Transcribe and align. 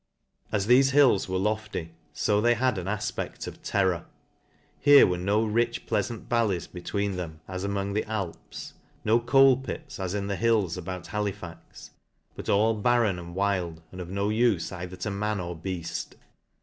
As 0.51 0.65
thefe 0.65 0.93
hills 0.93 1.29
were 1.29 1.37
lofty, 1.37 1.91
fo 2.11 2.41
they 2.41 2.55
had 2.55 2.79
an 2.79 2.87
afpecl 2.87 3.45
of 3.45 3.61
terror. 3.61 4.05
Here 4.79 5.05
were 5.05 5.19
no 5.19 5.45
rich 5.45 5.85
pleafant 5.85 6.23
valleys 6.27 6.65
between 6.65 7.17
them, 7.17 7.39
as 7.47 7.63
among 7.63 7.93
t 7.93 7.99
he 8.01 8.05
Alp$\ 8.07 8.37
no 9.05 9.19
coal 9.19 9.57
pits, 9.57 9.99
as 9.99 10.15
in 10.15 10.25
the 10.25 10.37
hills. 10.37 10.75
about 10.75 11.05
Halifax 11.05 11.91
\ 12.15 12.35
but 12.35 12.49
all 12.49 12.73
barren 12.73 13.19
and 13.19 13.35
wild, 13.35 13.83
and 13.91 14.01
of 14.01 14.09
no 14.09 14.29
ufe 14.29 14.75
either 14.75 14.95
to 14.95 15.11
man 15.11 15.39
or 15.39 15.55
beaft. 15.55 16.15